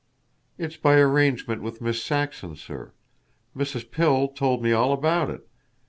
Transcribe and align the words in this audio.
"It's 0.57 0.77
by 0.77 0.95
arrangement 0.95 1.61
with 1.61 1.79
Miss 1.79 2.01
Saxon, 2.01 2.55
sir. 2.55 2.91
Mrs. 3.55 3.91
Pill 3.91 4.29
told 4.29 4.63
me 4.63 4.71
all 4.71 4.93
about 4.93 5.29
it. 5.29 5.47